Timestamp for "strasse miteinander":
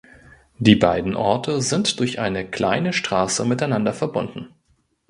2.91-3.93